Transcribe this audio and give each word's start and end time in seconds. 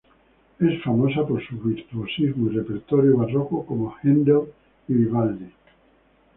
Es 0.59 0.81
famosa 0.81 1.27
por 1.27 1.45
su 1.45 1.59
virtuosismo 1.61 2.47
y 2.49 2.55
repertorio 2.55 3.17
barroco 3.17 3.63
como 3.67 3.95
Händel 4.01 4.51
y 4.87 4.95
Vivaldi. 4.95 5.51